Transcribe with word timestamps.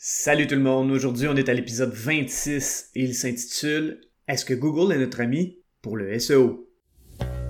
Salut 0.00 0.46
tout 0.46 0.54
le 0.54 0.60
monde, 0.60 0.92
aujourd'hui 0.92 1.26
on 1.26 1.34
est 1.34 1.48
à 1.48 1.54
l'épisode 1.54 1.92
26 1.92 2.90
et 2.94 3.02
il 3.02 3.16
s'intitule 3.16 3.98
Est-ce 4.28 4.44
que 4.44 4.54
Google 4.54 4.92
est 4.92 4.98
notre 4.98 5.20
ami 5.20 5.56
pour 5.82 5.96
le 5.96 6.16
SEO 6.20 6.68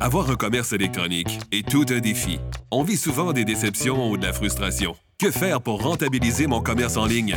Avoir 0.01 0.31
un 0.31 0.35
commerce 0.35 0.73
électronique 0.73 1.39
est 1.53 1.69
tout 1.69 1.85
un 1.91 1.99
défi. 1.99 2.41
On 2.71 2.85
vit 2.85 2.97
souvent 2.97 3.35
des 3.35 3.45
déceptions 3.45 4.11
ou 4.11 4.17
de 4.17 4.25
la 4.25 4.33
frustration. 4.33 4.97
Que 5.19 5.31
faire 5.31 5.61
pour 5.61 5.83
rentabiliser 5.83 6.47
mon 6.47 6.63
commerce 6.63 6.97
en 6.97 7.05
ligne? 7.05 7.37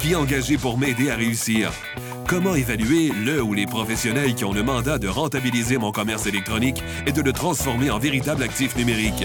Qui 0.00 0.14
engager 0.16 0.58
pour 0.58 0.76
m'aider 0.76 1.08
à 1.08 1.16
réussir? 1.16 1.72
Comment 2.28 2.54
évaluer 2.54 3.10
le 3.24 3.42
ou 3.42 3.54
les 3.54 3.64
professionnels 3.64 4.34
qui 4.34 4.44
ont 4.44 4.52
le 4.52 4.62
mandat 4.62 4.98
de 4.98 5.08
rentabiliser 5.08 5.78
mon 5.78 5.92
commerce 5.92 6.26
électronique 6.26 6.82
et 7.06 7.12
de 7.12 7.22
le 7.22 7.32
transformer 7.32 7.90
en 7.90 7.98
véritable 7.98 8.42
actif 8.42 8.76
numérique? 8.76 9.24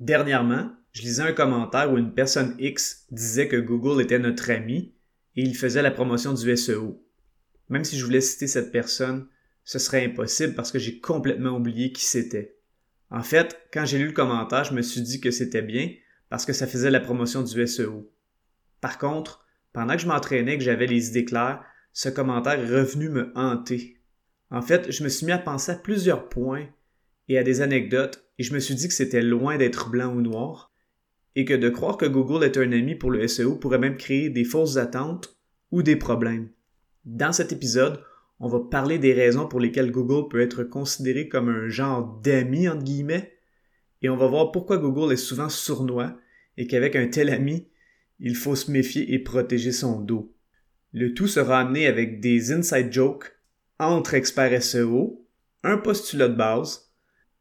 Dernièrement, 0.00 0.72
je 0.92 1.02
lisais 1.02 1.22
un 1.22 1.32
commentaire 1.32 1.92
où 1.92 1.98
une 1.98 2.14
personne 2.14 2.54
X 2.58 3.06
disait 3.10 3.48
que 3.48 3.56
Google 3.56 4.02
était 4.02 4.18
notre 4.18 4.50
ami 4.50 4.94
et 5.36 5.42
il 5.42 5.56
faisait 5.56 5.82
la 5.82 5.90
promotion 5.90 6.32
du 6.32 6.56
SEO. 6.56 7.04
Même 7.68 7.84
si 7.84 7.98
je 7.98 8.04
voulais 8.04 8.20
citer 8.20 8.46
cette 8.46 8.72
personne, 8.72 9.26
ce 9.64 9.78
serait 9.78 10.04
impossible 10.04 10.54
parce 10.54 10.70
que 10.70 10.78
j'ai 10.78 11.00
complètement 11.00 11.56
oublié 11.56 11.92
qui 11.92 12.04
c'était. 12.04 12.56
En 13.10 13.22
fait, 13.22 13.56
quand 13.72 13.84
j'ai 13.84 13.98
lu 13.98 14.06
le 14.06 14.12
commentaire, 14.12 14.64
je 14.64 14.74
me 14.74 14.82
suis 14.82 15.00
dit 15.00 15.20
que 15.20 15.30
c'était 15.30 15.62
bien 15.62 15.90
parce 16.28 16.44
que 16.44 16.52
ça 16.52 16.66
faisait 16.66 16.90
la 16.90 17.00
promotion 17.00 17.42
du 17.42 17.66
SEO. 17.66 18.10
Par 18.80 18.98
contre, 18.98 19.46
pendant 19.72 19.94
que 19.94 20.02
je 20.02 20.06
m'entraînais 20.06 20.54
et 20.54 20.58
que 20.58 20.64
j'avais 20.64 20.86
les 20.86 21.08
idées 21.08 21.24
claires, 21.24 21.64
ce 21.92 22.08
commentaire 22.08 22.58
est 22.58 22.68
revenu 22.68 23.08
me 23.08 23.32
hanter. 23.36 24.00
En 24.50 24.62
fait, 24.62 24.90
je 24.90 25.02
me 25.04 25.08
suis 25.08 25.26
mis 25.26 25.32
à 25.32 25.38
penser 25.38 25.72
à 25.72 25.76
plusieurs 25.76 26.28
points 26.28 26.66
et 27.28 27.38
à 27.38 27.42
des 27.42 27.60
anecdotes, 27.60 28.24
et 28.38 28.42
je 28.42 28.54
me 28.54 28.58
suis 28.58 28.74
dit 28.74 28.88
que 28.88 28.94
c'était 28.94 29.22
loin 29.22 29.56
d'être 29.56 29.88
blanc 29.90 30.14
ou 30.14 30.20
noir, 30.20 30.72
et 31.36 31.44
que 31.44 31.54
de 31.54 31.68
croire 31.68 31.96
que 31.96 32.06
Google 32.06 32.44
est 32.44 32.56
un 32.56 32.72
ami 32.72 32.94
pour 32.94 33.10
le 33.10 33.26
SEO 33.26 33.56
pourrait 33.56 33.78
même 33.78 33.96
créer 33.96 34.30
des 34.30 34.44
fausses 34.44 34.76
attentes 34.76 35.36
ou 35.70 35.82
des 35.82 35.96
problèmes. 35.96 36.50
Dans 37.04 37.32
cet 37.32 37.52
épisode, 37.52 38.00
on 38.40 38.48
va 38.48 38.60
parler 38.60 38.98
des 38.98 39.12
raisons 39.12 39.46
pour 39.46 39.60
lesquelles 39.60 39.90
Google 39.90 40.28
peut 40.28 40.40
être 40.40 40.64
considéré 40.64 41.28
comme 41.28 41.48
un 41.48 41.68
genre 41.68 42.20
d'ami 42.22 42.68
entre 42.68 42.84
guillemets, 42.84 43.32
et 44.02 44.08
on 44.08 44.16
va 44.16 44.26
voir 44.26 44.52
pourquoi 44.52 44.76
Google 44.76 45.12
est 45.12 45.16
souvent 45.16 45.48
sournois 45.48 46.16
et 46.56 46.66
qu'avec 46.66 46.94
un 46.94 47.08
tel 47.08 47.30
ami, 47.30 47.68
il 48.20 48.36
faut 48.36 48.54
se 48.54 48.70
méfier 48.70 49.12
et 49.12 49.18
protéger 49.18 49.72
son 49.72 50.00
dos. 50.00 50.34
Le 50.92 51.14
tout 51.14 51.26
sera 51.26 51.60
amené 51.60 51.86
avec 51.86 52.20
des 52.20 52.52
inside 52.52 52.92
jokes 52.92 53.32
entre 53.78 54.14
experts 54.14 54.62
SEO, 54.62 55.26
un 55.62 55.78
postulat 55.78 56.28
de 56.28 56.36
base, 56.36 56.92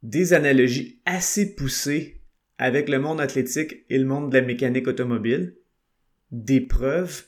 des 0.04 0.34
analogies 0.34 1.02
assez 1.06 1.56
poussées 1.56 2.22
avec 2.58 2.90
le 2.90 3.00
monde 3.00 3.22
athlétique 3.22 3.86
et 3.90 3.98
le 3.98 4.06
monde 4.06 4.32
de 4.32 4.38
la 4.38 4.46
mécanique 4.46 4.88
automobile, 4.88 5.58
des 6.32 6.62
preuves 6.62 7.26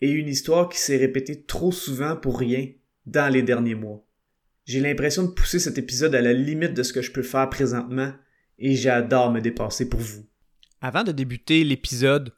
et 0.00 0.10
une 0.10 0.28
histoire 0.28 0.68
qui 0.68 0.78
s'est 0.78 0.96
répétée 0.96 1.44
trop 1.44 1.72
souvent 1.72 2.16
pour 2.16 2.38
rien 2.38 2.68
dans 3.06 3.32
les 3.32 3.42
derniers 3.42 3.76
mois. 3.76 4.04
J'ai 4.64 4.80
l'impression 4.80 5.22
de 5.22 5.30
pousser 5.30 5.60
cet 5.60 5.78
épisode 5.78 6.14
à 6.14 6.20
la 6.20 6.32
limite 6.32 6.74
de 6.74 6.82
ce 6.82 6.92
que 6.92 7.02
je 7.02 7.12
peux 7.12 7.22
faire 7.22 7.48
présentement 7.48 8.12
et 8.58 8.74
j'adore 8.74 9.30
me 9.30 9.40
dépasser 9.40 9.88
pour 9.88 10.00
vous. 10.00 10.26
Avant 10.80 11.04
de 11.04 11.12
débuter 11.12 11.62
l'épisode, 11.62 12.34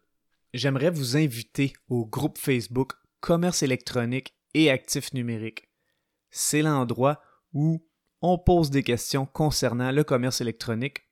j'aimerais 0.52 0.90
vous 0.90 1.16
inviter 1.16 1.72
au 1.88 2.04
groupe 2.04 2.38
Facebook 2.38 2.92
Commerce 3.20 3.62
électronique 3.62 4.34
et 4.52 4.70
actifs 4.70 5.14
numériques. 5.14 5.68
C'est 6.30 6.62
l'endroit 6.62 7.20
où 7.54 7.82
on 8.22 8.38
pose 8.38 8.70
des 8.70 8.82
questions 8.82 9.26
concernant 9.26 9.92
le 9.92 10.04
commerce 10.04 10.40
électronique, 10.40 11.02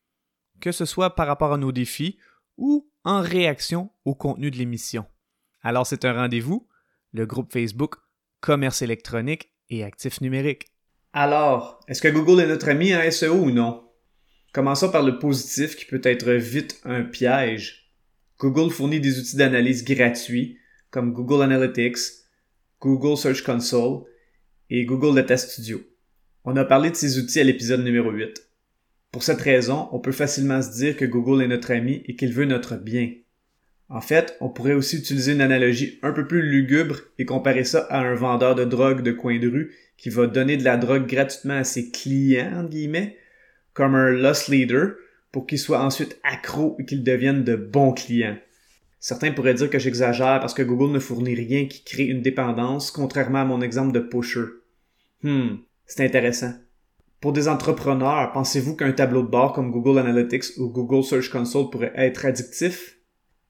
que 0.60 0.72
ce 0.72 0.84
soit 0.84 1.14
par 1.14 1.26
rapport 1.26 1.52
à 1.52 1.58
nos 1.58 1.72
défis 1.72 2.18
ou 2.56 2.90
en 3.04 3.20
réaction 3.20 3.90
au 4.04 4.14
contenu 4.14 4.50
de 4.50 4.56
l'émission. 4.56 5.06
Alors 5.62 5.86
c'est 5.86 6.04
un 6.04 6.14
rendez-vous, 6.14 6.68
le 7.12 7.26
groupe 7.26 7.52
Facebook 7.52 7.96
Commerce 8.40 8.82
électronique 8.82 9.52
et 9.70 9.82
actifs 9.82 10.20
numériques. 10.20 10.66
Alors, 11.12 11.80
est-ce 11.88 12.02
que 12.02 12.08
Google 12.08 12.42
est 12.42 12.46
notre 12.46 12.68
ami 12.68 12.94
en 12.94 13.10
SEO 13.10 13.34
ou 13.34 13.50
non? 13.50 13.88
Commençons 14.52 14.90
par 14.90 15.02
le 15.02 15.18
positif 15.18 15.76
qui 15.76 15.84
peut 15.86 16.00
être 16.04 16.30
vite 16.30 16.80
un 16.84 17.02
piège. 17.02 17.92
Google 18.38 18.70
fournit 18.70 19.00
des 19.00 19.18
outils 19.18 19.36
d'analyse 19.36 19.84
gratuits 19.84 20.58
comme 20.90 21.12
Google 21.12 21.42
Analytics, 21.42 21.98
Google 22.80 23.16
Search 23.16 23.42
Console 23.42 24.04
et 24.70 24.84
Google 24.84 25.14
Data 25.14 25.36
Studio. 25.36 25.80
On 26.48 26.54
a 26.54 26.64
parlé 26.64 26.90
de 26.90 26.94
ces 26.94 27.18
outils 27.18 27.40
à 27.40 27.44
l'épisode 27.44 27.82
numéro 27.82 28.08
8. 28.08 28.48
Pour 29.10 29.24
cette 29.24 29.40
raison, 29.40 29.88
on 29.90 29.98
peut 29.98 30.12
facilement 30.12 30.62
se 30.62 30.70
dire 30.70 30.96
que 30.96 31.04
Google 31.04 31.42
est 31.42 31.48
notre 31.48 31.72
ami 31.72 32.04
et 32.06 32.14
qu'il 32.14 32.32
veut 32.32 32.44
notre 32.44 32.76
bien. 32.76 33.10
En 33.88 34.00
fait, 34.00 34.36
on 34.40 34.48
pourrait 34.48 34.74
aussi 34.74 34.98
utiliser 34.98 35.32
une 35.32 35.40
analogie 35.40 35.98
un 36.02 36.12
peu 36.12 36.24
plus 36.28 36.42
lugubre 36.42 37.00
et 37.18 37.24
comparer 37.24 37.64
ça 37.64 37.80
à 37.90 37.98
un 37.98 38.14
vendeur 38.14 38.54
de 38.54 38.64
drogue 38.64 39.02
de 39.02 39.10
coin 39.10 39.40
de 39.40 39.48
rue 39.48 39.74
qui 39.96 40.08
va 40.08 40.28
donner 40.28 40.56
de 40.56 40.62
la 40.62 40.76
drogue 40.76 41.08
gratuitement 41.08 41.56
à 41.56 41.64
ses 41.64 41.90
clients, 41.90 42.60
entre 42.60 42.70
guillemets, 42.70 43.16
comme 43.74 43.96
un 43.96 44.10
loss 44.10 44.46
leader, 44.46 44.94
pour 45.32 45.48
qu'ils 45.48 45.58
soient 45.58 45.82
ensuite 45.82 46.20
accros 46.22 46.76
et 46.78 46.84
qu'ils 46.84 47.02
deviennent 47.02 47.42
de 47.42 47.56
bons 47.56 47.90
clients. 47.90 48.38
Certains 49.00 49.32
pourraient 49.32 49.54
dire 49.54 49.68
que 49.68 49.80
j'exagère 49.80 50.38
parce 50.38 50.54
que 50.54 50.62
Google 50.62 50.92
ne 50.92 51.00
fournit 51.00 51.34
rien 51.34 51.66
qui 51.66 51.82
crée 51.82 52.04
une 52.04 52.22
dépendance, 52.22 52.92
contrairement 52.92 53.40
à 53.40 53.44
mon 53.44 53.62
exemple 53.62 53.92
de 53.92 54.00
pusher. 54.00 54.46
Hmm, 55.24 55.56
c'est 55.86 56.04
intéressant. 56.04 56.52
Pour 57.20 57.32
des 57.32 57.48
entrepreneurs, 57.48 58.32
pensez-vous 58.32 58.76
qu'un 58.76 58.92
tableau 58.92 59.22
de 59.22 59.28
bord 59.28 59.52
comme 59.52 59.70
Google 59.70 59.98
Analytics 59.98 60.58
ou 60.58 60.68
Google 60.68 61.04
Search 61.04 61.30
Console 61.30 61.70
pourrait 61.70 61.92
être 61.96 62.26
addictif? 62.26 62.98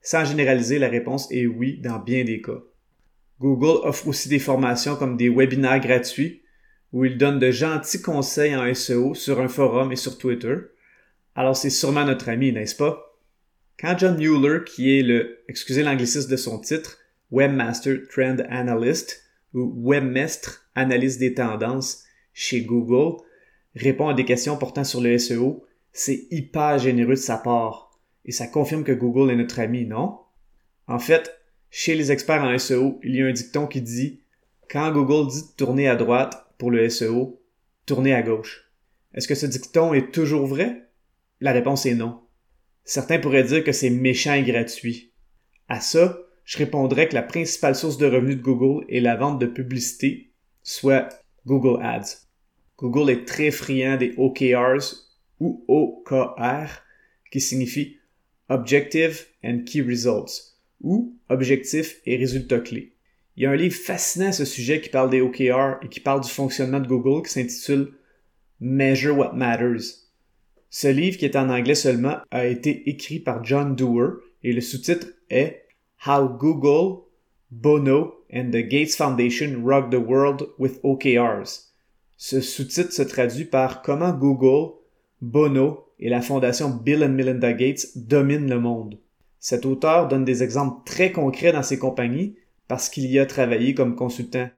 Sans 0.00 0.24
généraliser, 0.24 0.78
la 0.78 0.88
réponse 0.88 1.30
est 1.32 1.46
oui 1.46 1.80
dans 1.82 1.98
bien 1.98 2.24
des 2.24 2.40
cas. 2.40 2.62
Google 3.40 3.80
offre 3.86 4.08
aussi 4.08 4.28
des 4.28 4.38
formations 4.38 4.96
comme 4.96 5.16
des 5.16 5.28
webinaires 5.28 5.80
gratuits 5.80 6.42
où 6.92 7.04
il 7.04 7.18
donne 7.18 7.38
de 7.38 7.50
gentils 7.50 8.00
conseils 8.00 8.56
en 8.56 8.72
SEO 8.72 9.14
sur 9.14 9.40
un 9.40 9.48
forum 9.48 9.92
et 9.92 9.96
sur 9.96 10.16
Twitter. 10.16 10.54
Alors 11.34 11.56
c'est 11.56 11.70
sûrement 11.70 12.04
notre 12.04 12.28
ami, 12.28 12.52
n'est-ce 12.52 12.76
pas? 12.76 13.18
Quand 13.78 13.98
John 13.98 14.16
Mueller, 14.16 14.64
qui 14.64 14.98
est 14.98 15.02
le, 15.02 15.40
excusez 15.48 15.82
l'anglicisme 15.82 16.30
de 16.30 16.36
son 16.36 16.58
titre, 16.58 16.98
Webmaster 17.30 17.98
Trend 18.08 18.38
Analyst 18.48 19.22
ou 19.52 19.74
Webmestre, 19.76 20.70
analyste 20.74 21.20
des 21.20 21.34
tendances, 21.34 22.05
chez 22.36 22.60
Google 22.60 23.16
répond 23.74 24.08
à 24.08 24.14
des 24.14 24.26
questions 24.26 24.58
portant 24.58 24.84
sur 24.84 25.00
le 25.00 25.16
SEO, 25.16 25.64
c'est 25.94 26.26
hyper 26.30 26.78
généreux 26.78 27.14
de 27.14 27.14
sa 27.14 27.38
part. 27.38 27.98
Et 28.26 28.30
ça 28.30 28.46
confirme 28.46 28.84
que 28.84 28.92
Google 28.92 29.30
est 29.30 29.36
notre 29.36 29.58
ami, 29.58 29.86
non? 29.86 30.18
En 30.86 30.98
fait, 30.98 31.40
chez 31.70 31.94
les 31.94 32.12
experts 32.12 32.42
en 32.42 32.58
SEO, 32.58 33.00
il 33.02 33.16
y 33.16 33.22
a 33.22 33.26
un 33.26 33.32
dicton 33.32 33.66
qui 33.66 33.80
dit 33.80 34.20
Quand 34.70 34.92
Google 34.92 35.32
dit 35.32 35.44
tourner 35.56 35.88
à 35.88 35.96
droite 35.96 36.52
pour 36.58 36.70
le 36.70 36.86
SEO, 36.90 37.40
tournez 37.86 38.12
à 38.12 38.20
gauche. 38.20 38.70
Est-ce 39.14 39.28
que 39.28 39.34
ce 39.34 39.46
dicton 39.46 39.94
est 39.94 40.12
toujours 40.12 40.46
vrai? 40.46 40.90
La 41.40 41.52
réponse 41.52 41.86
est 41.86 41.94
non. 41.94 42.20
Certains 42.84 43.18
pourraient 43.18 43.44
dire 43.44 43.64
que 43.64 43.72
c'est 43.72 43.88
méchant 43.88 44.34
et 44.34 44.42
gratuit. 44.42 45.10
À 45.68 45.80
ça, 45.80 46.18
je 46.44 46.58
répondrais 46.58 47.08
que 47.08 47.14
la 47.14 47.22
principale 47.22 47.74
source 47.74 47.96
de 47.96 48.06
revenus 48.06 48.36
de 48.36 48.42
Google 48.42 48.84
est 48.90 49.00
la 49.00 49.16
vente 49.16 49.38
de 49.38 49.46
publicité, 49.46 50.34
soit 50.62 51.08
Google 51.46 51.82
Ads. 51.82 52.25
Google 52.78 53.10
est 53.10 53.24
très 53.24 53.50
friand 53.50 53.96
des 53.96 54.14
OKRs 54.16 55.06
ou 55.40 55.64
OKR 55.68 56.82
qui 57.30 57.40
signifie 57.40 57.98
Objective 58.48 59.26
and 59.42 59.60
Key 59.66 59.82
Results 59.82 60.56
ou 60.82 61.16
Objectifs 61.28 62.00
et 62.04 62.16
résultats 62.16 62.60
clés. 62.60 62.92
Il 63.36 63.42
y 63.42 63.46
a 63.46 63.50
un 63.50 63.56
livre 63.56 63.74
fascinant 63.74 64.28
à 64.28 64.32
ce 64.32 64.44
sujet 64.44 64.80
qui 64.80 64.88
parle 64.88 65.10
des 65.10 65.20
OKR 65.20 65.82
et 65.82 65.88
qui 65.90 66.00
parle 66.00 66.20
du 66.20 66.30
fonctionnement 66.30 66.80
de 66.80 66.86
Google 66.86 67.26
qui 67.26 67.32
s'intitule 67.32 67.92
Measure 68.60 69.16
What 69.16 69.32
Matters. 69.32 70.06
Ce 70.70 70.88
livre, 70.88 71.16
qui 71.16 71.24
est 71.24 71.36
en 71.36 71.48
anglais 71.50 71.74
seulement, 71.74 72.18
a 72.30 72.46
été 72.46 72.88
écrit 72.88 73.20
par 73.20 73.44
John 73.44 73.74
Doerr 73.74 74.18
et 74.42 74.52
le 74.52 74.60
sous-titre 74.60 75.06
est 75.30 75.66
How 76.06 76.28
Google, 76.28 77.02
Bono 77.50 78.24
and 78.32 78.50
the 78.50 78.66
Gates 78.66 78.94
Foundation 78.94 79.62
Rock 79.64 79.90
the 79.90 79.94
World 79.96 80.48
with 80.58 80.80
OKRs. 80.82 81.65
Ce 82.16 82.40
sous-titre 82.40 82.92
se 82.92 83.02
traduit 83.02 83.44
par 83.44 83.82
Comment 83.82 84.12
Google, 84.12 84.74
Bono 85.20 85.86
et 85.98 86.08
la 86.08 86.22
fondation 86.22 86.70
Bill 86.70 87.04
and 87.04 87.10
Melinda 87.10 87.52
Gates 87.52 87.88
dominent 87.96 88.48
le 88.48 88.58
monde. 88.58 88.98
Cet 89.38 89.66
auteur 89.66 90.08
donne 90.08 90.24
des 90.24 90.42
exemples 90.42 90.82
très 90.84 91.12
concrets 91.12 91.52
dans 91.52 91.62
ses 91.62 91.78
compagnies 91.78 92.36
parce 92.68 92.88
qu'il 92.88 93.06
y 93.06 93.18
a 93.18 93.26
travaillé 93.26 93.74
comme 93.74 93.94
consultant. 93.94 94.48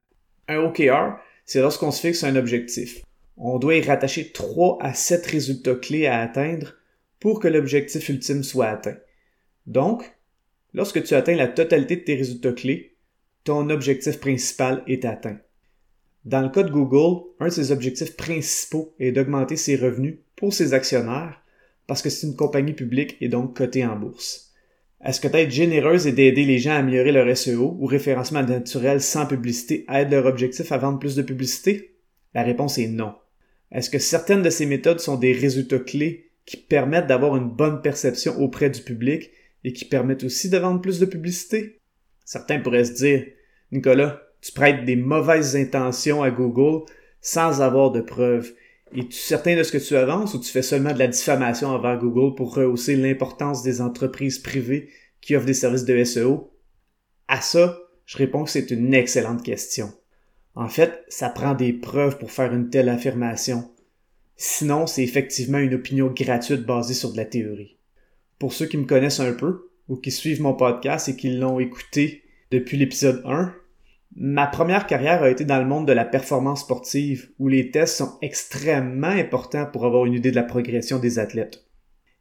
Un 0.46 0.58
OKR, 0.58 1.18
c'est 1.44 1.60
lorsqu'on 1.60 1.90
se 1.90 2.00
fixe 2.00 2.24
un 2.24 2.36
objectif. 2.36 3.02
On 3.36 3.58
doit 3.58 3.76
y 3.76 3.82
rattacher 3.82 4.32
3 4.32 4.78
à 4.80 4.94
7 4.94 5.26
résultats 5.26 5.74
clés 5.74 6.06
à 6.06 6.20
atteindre 6.20 6.74
pour 7.20 7.40
que 7.40 7.48
l'objectif 7.48 8.08
ultime 8.08 8.42
soit 8.42 8.68
atteint. 8.68 8.96
Donc, 9.66 10.16
lorsque 10.72 11.02
tu 11.02 11.14
atteins 11.14 11.36
la 11.36 11.48
totalité 11.48 11.96
de 11.96 12.02
tes 12.02 12.14
résultats 12.14 12.52
clés, 12.52 12.96
ton 13.44 13.68
objectif 13.70 14.20
principal 14.20 14.82
est 14.86 15.04
atteint. 15.04 15.38
Dans 16.28 16.42
le 16.42 16.50
cas 16.50 16.62
de 16.62 16.70
Google, 16.70 17.24
un 17.40 17.46
de 17.46 17.52
ses 17.52 17.72
objectifs 17.72 18.14
principaux 18.14 18.94
est 19.00 19.12
d'augmenter 19.12 19.56
ses 19.56 19.76
revenus 19.76 20.18
pour 20.36 20.52
ses 20.52 20.74
actionnaires 20.74 21.40
parce 21.86 22.02
que 22.02 22.10
c'est 22.10 22.26
une 22.26 22.36
compagnie 22.36 22.74
publique 22.74 23.16
et 23.22 23.28
donc 23.28 23.56
cotée 23.56 23.86
en 23.86 23.96
bourse. 23.96 24.52
Est-ce 25.02 25.22
que 25.22 25.34
être 25.34 25.50
généreuse 25.50 26.06
et 26.06 26.12
d'aider 26.12 26.44
les 26.44 26.58
gens 26.58 26.72
à 26.72 26.80
améliorer 26.80 27.12
leur 27.12 27.34
SEO 27.34 27.78
ou 27.80 27.86
référencement 27.86 28.42
naturel 28.42 29.00
sans 29.00 29.24
publicité 29.24 29.86
aide 29.90 30.10
leur 30.10 30.26
objectif 30.26 30.70
à 30.70 30.76
vendre 30.76 30.98
plus 30.98 31.16
de 31.16 31.22
publicité? 31.22 31.94
La 32.34 32.42
réponse 32.42 32.76
est 32.76 32.88
non. 32.88 33.14
Est-ce 33.72 33.88
que 33.88 33.98
certaines 33.98 34.42
de 34.42 34.50
ces 34.50 34.66
méthodes 34.66 35.00
sont 35.00 35.16
des 35.16 35.32
résultats 35.32 35.78
clés 35.78 36.32
qui 36.44 36.58
permettent 36.58 37.06
d'avoir 37.06 37.38
une 37.38 37.48
bonne 37.48 37.80
perception 37.80 38.38
auprès 38.38 38.68
du 38.68 38.82
public 38.82 39.30
et 39.64 39.72
qui 39.72 39.86
permettent 39.86 40.24
aussi 40.24 40.50
de 40.50 40.58
vendre 40.58 40.82
plus 40.82 40.98
de 40.98 41.06
publicité? 41.06 41.80
Certains 42.26 42.60
pourraient 42.60 42.84
se 42.84 42.92
dire, 42.92 43.24
Nicolas, 43.72 44.27
tu 44.40 44.52
prêtes 44.52 44.84
des 44.84 44.96
mauvaises 44.96 45.56
intentions 45.56 46.22
à 46.22 46.30
Google 46.30 46.84
sans 47.20 47.60
avoir 47.60 47.90
de 47.90 48.00
preuves. 48.00 48.52
Es-tu 48.94 49.12
certain 49.12 49.56
de 49.56 49.62
ce 49.62 49.72
que 49.72 49.78
tu 49.78 49.96
avances 49.96 50.34
ou 50.34 50.40
tu 50.40 50.50
fais 50.50 50.62
seulement 50.62 50.92
de 50.92 50.98
la 50.98 51.08
diffamation 51.08 51.68
envers 51.68 51.98
Google 51.98 52.34
pour 52.34 52.54
rehausser 52.54 52.96
l'importance 52.96 53.62
des 53.62 53.80
entreprises 53.80 54.38
privées 54.38 54.88
qui 55.20 55.36
offrent 55.36 55.46
des 55.46 55.54
services 55.54 55.84
de 55.84 56.04
SEO? 56.04 56.52
À 57.26 57.40
ça, 57.40 57.78
je 58.06 58.16
réponds 58.16 58.44
que 58.44 58.50
c'est 58.50 58.70
une 58.70 58.94
excellente 58.94 59.42
question. 59.42 59.92
En 60.54 60.68
fait, 60.68 61.04
ça 61.08 61.28
prend 61.28 61.54
des 61.54 61.72
preuves 61.72 62.18
pour 62.18 62.32
faire 62.32 62.54
une 62.54 62.70
telle 62.70 62.88
affirmation. 62.88 63.70
Sinon, 64.36 64.86
c'est 64.86 65.02
effectivement 65.02 65.58
une 65.58 65.74
opinion 65.74 66.06
gratuite 66.06 66.64
basée 66.64 66.94
sur 66.94 67.12
de 67.12 67.16
la 67.16 67.24
théorie. 67.24 67.76
Pour 68.38 68.52
ceux 68.52 68.66
qui 68.66 68.78
me 68.78 68.86
connaissent 68.86 69.20
un 69.20 69.32
peu, 69.32 69.68
ou 69.88 69.96
qui 69.96 70.10
suivent 70.10 70.42
mon 70.42 70.54
podcast 70.54 71.08
et 71.08 71.16
qui 71.16 71.30
l'ont 71.30 71.60
écouté 71.60 72.22
depuis 72.50 72.76
l'épisode 72.76 73.22
1, 73.24 73.52
Ma 74.16 74.46
première 74.46 74.86
carrière 74.86 75.22
a 75.22 75.30
été 75.30 75.44
dans 75.44 75.58
le 75.58 75.66
monde 75.66 75.86
de 75.86 75.92
la 75.92 76.04
performance 76.04 76.62
sportive, 76.62 77.30
où 77.38 77.48
les 77.48 77.70
tests 77.70 77.98
sont 77.98 78.18
extrêmement 78.22 79.06
importants 79.06 79.66
pour 79.66 79.84
avoir 79.86 80.06
une 80.06 80.14
idée 80.14 80.30
de 80.30 80.36
la 80.36 80.42
progression 80.42 80.98
des 80.98 81.18
athlètes. 81.18 81.64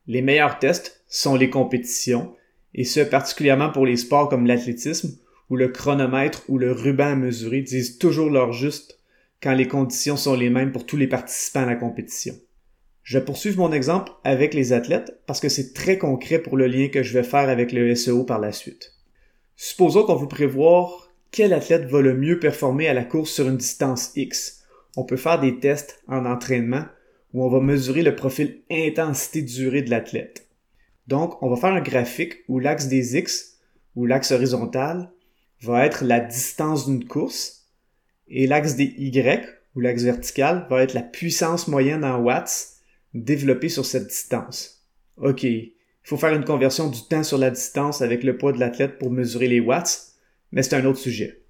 Les 0.05 0.21
meilleurs 0.21 0.59
tests 0.59 1.03
sont 1.07 1.35
les 1.35 1.49
compétitions, 1.49 2.33
et 2.73 2.83
ce 2.83 2.99
particulièrement 2.99 3.71
pour 3.71 3.85
les 3.85 3.97
sports 3.97 4.29
comme 4.29 4.45
l'athlétisme, 4.45 5.17
où 5.49 5.55
le 5.55 5.69
chronomètre 5.69 6.43
ou 6.49 6.57
le 6.57 6.71
ruban 6.71 7.11
à 7.11 7.15
mesurer 7.15 7.61
disent 7.61 7.97
toujours 7.97 8.29
leur 8.29 8.51
juste 8.51 8.99
quand 9.41 9.53
les 9.53 9.67
conditions 9.67 10.17
sont 10.17 10.35
les 10.35 10.49
mêmes 10.49 10.71
pour 10.71 10.85
tous 10.85 10.97
les 10.97 11.07
participants 11.07 11.63
à 11.63 11.65
la 11.65 11.75
compétition. 11.75 12.35
Je 13.03 13.17
vais 13.17 13.23
poursuivre 13.25 13.59
mon 13.59 13.71
exemple 13.71 14.11
avec 14.25 14.53
les 14.53 14.73
athlètes 14.73 15.21
parce 15.25 15.39
que 15.39 15.47
c'est 15.47 15.73
très 15.73 15.97
concret 15.97 16.39
pour 16.39 16.57
le 16.57 16.67
lien 16.67 16.89
que 16.89 17.03
je 17.03 17.13
vais 17.13 17.23
faire 17.23 17.47
avec 17.47 17.71
le 17.71 17.95
SEO 17.95 18.25
par 18.25 18.39
la 18.39 18.51
suite. 18.51 18.95
Supposons 19.55 20.03
qu'on 20.03 20.15
veut 20.15 20.27
prévoir 20.27 21.06
quel 21.31 21.53
athlète 21.53 21.85
va 21.85 22.01
le 22.01 22.15
mieux 22.15 22.39
performer 22.39 22.87
à 22.87 22.93
la 22.93 23.03
course 23.03 23.31
sur 23.31 23.47
une 23.47 23.57
distance 23.57 24.11
X? 24.15 24.63
On 24.95 25.03
peut 25.03 25.17
faire 25.17 25.39
des 25.39 25.59
tests 25.59 26.01
en 26.07 26.25
entraînement 26.25 26.85
où 27.33 27.43
on 27.43 27.49
va 27.49 27.59
mesurer 27.59 28.03
le 28.03 28.15
profil 28.15 28.61
intensité-durée 28.71 29.81
de 29.81 29.89
l'athlète. 29.89 30.47
Donc, 31.07 31.41
on 31.41 31.49
va 31.49 31.55
faire 31.55 31.73
un 31.73 31.81
graphique 31.81 32.43
où 32.47 32.59
l'axe 32.59 32.87
des 32.87 33.17
X, 33.17 33.57
ou 33.95 34.05
l'axe 34.05 34.31
horizontal, 34.31 35.11
va 35.61 35.85
être 35.85 36.03
la 36.03 36.19
distance 36.19 36.87
d'une 36.87 37.05
course, 37.05 37.67
et 38.27 38.47
l'axe 38.47 38.75
des 38.75 38.93
Y, 38.97 39.47
ou 39.75 39.79
l'axe 39.79 40.03
vertical, 40.03 40.67
va 40.69 40.83
être 40.83 40.93
la 40.93 41.01
puissance 41.01 41.67
moyenne 41.67 42.03
en 42.03 42.21
watts 42.21 42.73
développée 43.13 43.69
sur 43.69 43.85
cette 43.85 44.07
distance. 44.07 44.85
OK, 45.17 45.43
il 45.43 45.73
faut 46.03 46.17
faire 46.17 46.33
une 46.33 46.45
conversion 46.45 46.89
du 46.89 47.01
temps 47.07 47.23
sur 47.23 47.37
la 47.37 47.49
distance 47.49 48.01
avec 48.01 48.23
le 48.23 48.37
poids 48.37 48.51
de 48.51 48.59
l'athlète 48.59 48.97
pour 48.97 49.11
mesurer 49.11 49.47
les 49.47 49.59
watts, 49.59 50.13
mais 50.51 50.63
c'est 50.63 50.75
un 50.75 50.85
autre 50.85 50.99
sujet. 50.99 51.41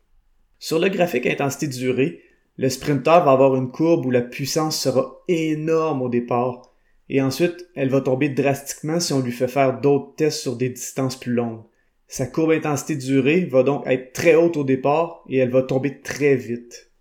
Sur 0.60 0.80
le 0.80 0.90
graphique 0.90 1.28
intensité-durée, 1.28 2.22
le 2.58 2.70
sprinter 2.70 3.24
va 3.24 3.32
avoir 3.32 3.56
une 3.56 3.72
courbe 3.72 4.06
où 4.06 4.12
la 4.12 4.22
puissance 4.22 4.80
sera 4.80 5.24
énorme 5.28 6.02
au 6.02 6.10
départ, 6.10 6.74
et 7.10 7.22
ensuite 7.22 7.68
elle 7.76 7.90
va 7.90 8.02
tomber 8.02 8.30
drastiquement 8.30 9.00
si 9.00 9.14
on 9.14 9.22
lui 9.22 9.32
fait 9.32 9.48
faire 9.48 9.80
d'autres 9.80 10.16
tests 10.16 10.42
sur 10.42 10.56
des 10.56 10.70
distances 10.70 11.20
plus 11.20 11.34
longues. 11.34 11.64
Sa 12.08 12.26
courbe 12.26 12.52
intensité-durée 12.52 13.46
va 13.46 13.64
donc 13.64 13.86
être 13.86 14.14
très 14.14 14.36
haute 14.36 14.58
au 14.58 14.64
départ 14.64 15.24
et 15.30 15.38
elle 15.38 15.52
va 15.52 15.62
tomber 15.62 16.02
très 16.02 16.36
vite. 16.36 16.92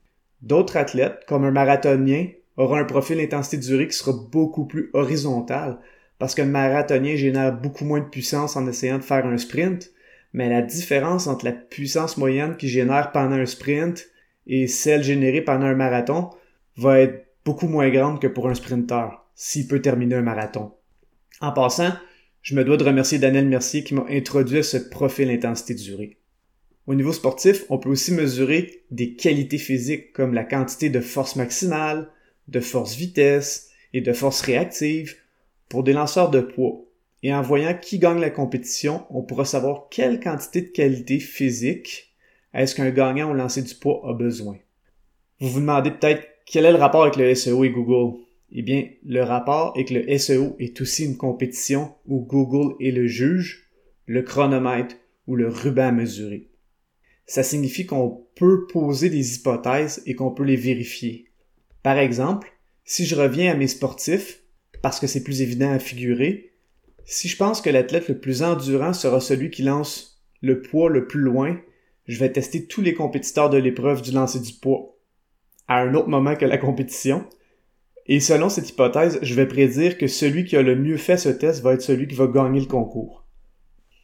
D'autres 0.43 0.77
athlètes, 0.77 1.21
comme 1.27 1.45
un 1.45 1.53
marathonien, 1.53 2.27
auront 2.57 2.77
un 2.77 2.85
profil 2.85 3.21
intensité-durée 3.21 3.89
qui 3.89 3.97
sera 3.97 4.13
beaucoup 4.13 4.67
plus 4.67 4.91
horizontal, 4.93 5.79
parce 6.19 6.35
qu'un 6.35 6.47
marathonien 6.47 7.17
génère 7.17 7.53
beaucoup 7.53 7.85
moins 7.85 8.01
de 8.01 8.09
puissance 8.09 8.57
en 8.57 8.67
essayant 8.67 8.99
de 8.99 9.05
faire 9.05 9.27
un 9.27 9.39
sprint, 9.39 9.93
mais 10.37 10.51
la 10.51 10.61
différence 10.61 11.29
entre 11.29 11.47
la 11.47 11.53
puissance 11.53 12.19
moyenne 12.19 12.59
qu'il 12.59 12.69
génère 12.69 13.11
pendant 13.11 13.37
un 13.37 13.47
sprint 13.47 14.07
et 14.47 14.67
celle 14.67 15.03
générée 15.03 15.41
pendant 15.41 15.65
un 15.65 15.75
marathon 15.75 16.29
va 16.77 17.01
être 17.01 17.27
beaucoup 17.47 17.69
moins 17.69 17.89
grande 17.89 18.21
que 18.21 18.27
pour 18.27 18.47
un 18.47 18.55
sprinter, 18.55 19.09
s'il 19.35 19.67
peut 19.67 19.81
terminer 19.81 20.17
un 20.17 20.23
marathon. 20.23 20.73
En 21.41 21.53
passant, 21.53 21.91
je 22.43 22.55
me 22.55 22.65
dois 22.65 22.77
de 22.77 22.85
remercier 22.85 23.19
Daniel 23.19 23.49
Mercier 23.49 23.83
qui 23.83 23.95
m'a 23.95 24.05
introduit 24.11 24.59
à 24.59 24.63
ce 24.63 24.77
profil 24.77 25.31
intensité-durée. 25.31 26.19
Au 26.87 26.95
niveau 26.95 27.15
sportif, 27.15 27.65
on 27.71 27.79
peut 27.79 27.89
aussi 27.89 28.13
mesurer 28.13 28.83
des 28.91 29.15
qualités 29.15 29.57
physiques 29.57 30.13
comme 30.13 30.35
la 30.35 30.45
quantité 30.45 30.91
de 30.91 31.01
force 31.01 31.37
maximale, 31.37 32.11
de 32.49 32.61
force 32.61 32.95
vitesse 32.95 33.71
et 33.95 34.03
de 34.03 34.13
force 34.13 34.43
réactive 34.43 35.17
pour 35.71 35.83
des 35.83 35.95
lanceurs 35.95 36.31
de 36.31 36.41
poids 36.43 36.86
et 37.23 37.35
en 37.35 37.43
voyant 37.43 37.75
qui 37.75 37.99
gagne 37.99 38.21
la 38.21 38.31
compétition, 38.31 39.05
on 39.11 39.23
pourra 39.23 39.45
savoir 39.45 39.89
quelle 39.91 40.21
quantité 40.21 40.61
de 40.63 40.69
qualité 40.69 41.19
physique 41.19 42.15
est-ce 42.55 42.75
qu'un 42.75 42.91
gagnant 42.91 43.31
au 43.31 43.35
lancer 43.35 43.63
du 43.63 43.75
poids 43.75 44.03
a 44.09 44.15
besoin. 44.15 44.57
Vous 45.41 45.49
vous 45.49 45.61
demandez 45.61 45.91
peut-être 45.91 46.27
quel 46.47 46.65
est 46.65 46.73
le 46.73 46.79
rapport 46.79 47.03
avec 47.03 47.17
le 47.17 47.35
SEO 47.35 47.65
et 47.65 47.71
Google. 47.71 48.19
Eh 48.51 48.63
bien, 48.63 48.89
le 49.05 49.23
rapport 49.23 49.75
est 49.77 49.85
que 49.85 49.95
le 49.95 50.19
SEO 50.19 50.57
est 50.59 50.81
aussi 50.81 51.05
une 51.05 51.19
compétition 51.19 51.95
où 52.07 52.21
Google 52.21 52.75
est 52.81 52.93
le 52.93 53.07
juge, 53.07 53.69
le 54.07 54.23
chronomètre 54.23 54.97
ou 55.27 55.37
le 55.37 55.49
ruban 55.49 55.89
à 55.89 55.93
mesurer. 55.93 56.49
Ça 57.27 57.43
signifie 57.43 57.85
qu'on 57.85 58.25
peut 58.37 58.67
poser 58.69 59.11
des 59.11 59.35
hypothèses 59.35 60.03
et 60.07 60.15
qu'on 60.15 60.31
peut 60.31 60.45
les 60.45 60.57
vérifier. 60.57 61.27
Par 61.83 61.99
exemple, 61.99 62.53
si 62.85 63.05
je 63.05 63.17
reviens 63.17 63.53
à 63.53 63.57
mes 63.57 63.67
sportifs, 63.67 64.43
parce 64.81 65.01
que 65.01 65.07
c'est 65.07 65.25
plus 65.25 65.43
évident 65.43 65.73
à 65.73 65.81
figurer, 65.81 66.53
si 67.07 67.29
je 67.29 67.37
pense 67.37 67.61
que 67.61 67.71
l'athlète 67.71 68.09
le 68.09 68.19
plus 68.19 68.43
endurant 68.43 68.93
sera 68.93 69.21
celui 69.21 69.51
qui 69.51 69.63
lance 69.63 70.21
le 70.43 70.61
poids 70.61 70.91
le 70.91 71.07
plus 71.07 71.21
loin, 71.21 71.59
je 72.07 72.19
vais 72.19 72.33
tester 72.33 72.67
tous 72.67 72.83
les 72.83 72.95
compétiteurs 72.95 73.49
de 73.49 73.57
l'épreuve 73.57 74.03
du 74.03 74.11
lancer 74.11 74.41
du 74.41 74.53
poids 74.53 74.97
à 75.69 75.81
un 75.81 75.95
autre 75.95 76.09
moment 76.09 76.35
que 76.37 76.45
la 76.45 76.59
compétition. 76.59 77.25
Et 78.07 78.21
selon 78.21 78.49
cette 78.49 78.69
hypothèse, 78.69 79.19
je 79.23 79.35
vais 79.35 79.47
prédire 79.47 79.99
que 79.99 80.07
celui 80.07 80.45
qui 80.45 80.57
a 80.57 80.63
le 80.63 80.77
mieux 80.77 80.97
fait 80.97 81.17
ce 81.17 81.29
test 81.29 81.63
va 81.63 81.75
être 81.75 81.83
celui 81.83 82.07
qui 82.07 82.15
va 82.15 82.27
gagner 82.27 82.61
le 82.61 82.67
concours. 82.67 83.25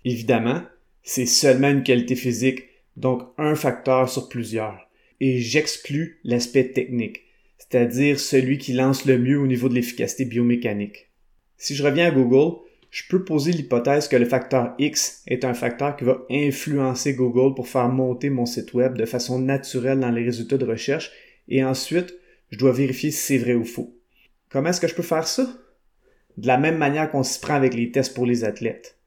Évidemment, 0.04 0.62
c'est 1.02 1.26
seulement 1.26 1.70
une 1.70 1.84
qualité 1.84 2.16
physique, 2.16 2.64
donc 2.96 3.22
un 3.38 3.54
facteur 3.54 4.08
sur 4.08 4.28
plusieurs. 4.28 4.88
Et 5.20 5.38
j'exclus 5.38 6.20
l'aspect 6.24 6.72
technique, 6.72 7.22
c'est-à-dire 7.58 8.18
celui 8.18 8.58
qui 8.58 8.72
lance 8.72 9.04
le 9.04 9.18
mieux 9.18 9.38
au 9.38 9.46
niveau 9.46 9.68
de 9.68 9.74
l'efficacité 9.74 10.24
biomécanique. 10.24 11.10
Si 11.56 11.76
je 11.76 11.84
reviens 11.84 12.08
à 12.08 12.10
Google, 12.10 12.58
je 12.92 13.04
peux 13.08 13.24
poser 13.24 13.52
l'hypothèse 13.52 14.06
que 14.06 14.16
le 14.16 14.26
facteur 14.26 14.74
X 14.78 15.22
est 15.26 15.46
un 15.46 15.54
facteur 15.54 15.96
qui 15.96 16.04
va 16.04 16.26
influencer 16.30 17.14
Google 17.14 17.54
pour 17.54 17.66
faire 17.66 17.88
monter 17.88 18.28
mon 18.28 18.44
site 18.44 18.74
web 18.74 18.98
de 18.98 19.06
façon 19.06 19.38
naturelle 19.38 19.98
dans 19.98 20.10
les 20.10 20.22
résultats 20.22 20.58
de 20.58 20.66
recherche 20.66 21.10
et 21.48 21.64
ensuite, 21.64 22.14
je 22.50 22.58
dois 22.58 22.72
vérifier 22.72 23.10
si 23.10 23.18
c'est 23.18 23.38
vrai 23.38 23.54
ou 23.54 23.64
faux. 23.64 23.96
Comment 24.50 24.68
est-ce 24.68 24.80
que 24.82 24.88
je 24.88 24.94
peux 24.94 25.02
faire 25.02 25.26
ça? 25.26 25.48
De 26.36 26.46
la 26.46 26.58
même 26.58 26.76
manière 26.76 27.10
qu'on 27.10 27.22
s'y 27.22 27.40
prend 27.40 27.54
avec 27.54 27.72
les 27.72 27.90
tests 27.90 28.12
pour 28.12 28.26
les 28.26 28.44
athlètes. 28.44 28.98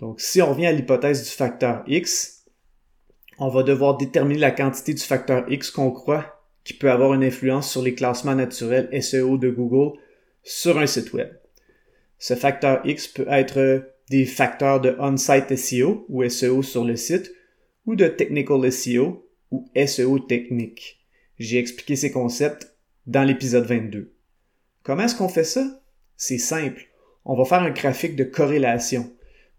Donc, 0.00 0.20
si 0.20 0.42
on 0.42 0.50
revient 0.50 0.66
à 0.66 0.72
l'hypothèse 0.72 1.24
du 1.24 1.30
facteur 1.30 1.82
X, 1.86 2.44
on 3.38 3.48
va 3.48 3.62
devoir 3.62 3.96
déterminer 3.96 4.40
la 4.40 4.50
quantité 4.50 4.92
du 4.92 5.02
facteur 5.02 5.50
X 5.50 5.70
qu'on 5.70 5.92
croit 5.92 6.44
qui 6.62 6.74
peut 6.74 6.90
avoir 6.90 7.14
une 7.14 7.24
influence 7.24 7.70
sur 7.70 7.80
les 7.80 7.94
classements 7.94 8.34
naturels 8.34 8.90
SEO 9.02 9.38
de 9.38 9.48
Google 9.48 9.98
sur 10.42 10.78
un 10.78 10.86
site 10.86 11.14
web. 11.14 11.30
Ce 12.18 12.34
facteur 12.34 12.80
X 12.84 13.08
peut 13.08 13.26
être 13.28 13.90
des 14.10 14.24
facteurs 14.24 14.80
de 14.80 14.96
on-site 14.98 15.56
SEO 15.56 16.06
ou 16.08 16.28
SEO 16.28 16.62
sur 16.62 16.84
le 16.84 16.96
site 16.96 17.32
ou 17.86 17.96
de 17.96 18.06
technical 18.06 18.70
SEO 18.70 19.28
ou 19.50 19.70
SEO 19.86 20.18
technique. 20.18 21.00
J'ai 21.38 21.58
expliqué 21.58 21.96
ces 21.96 22.10
concepts 22.10 22.76
dans 23.06 23.24
l'épisode 23.24 23.66
22. 23.66 24.14
Comment 24.82 25.04
est-ce 25.04 25.16
qu'on 25.16 25.28
fait 25.28 25.44
ça? 25.44 25.82
C'est 26.16 26.38
simple. 26.38 26.88
On 27.24 27.36
va 27.36 27.44
faire 27.44 27.62
un 27.62 27.70
graphique 27.70 28.16
de 28.16 28.24
corrélation. 28.24 29.10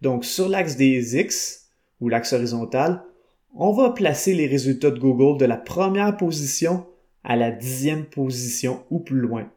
Donc 0.02 0.26
sur 0.26 0.50
l'axe 0.50 0.76
des 0.76 1.18
X, 1.18 1.66
ou 2.00 2.10
l'axe 2.10 2.34
horizontal, 2.34 3.04
on 3.54 3.72
va 3.72 3.92
placer 3.92 4.34
les 4.34 4.48
résultats 4.48 4.92
de 4.92 5.00
Google 5.00 5.40
de 5.40 5.46
la 5.46 5.58
première 5.58 6.18
position 6.18 6.86
à 7.24 7.36
la 7.36 7.52
dixième 7.52 8.06
position 8.06 8.84
ou 8.90 9.00
plus 9.00 9.20
loin. 9.20 9.52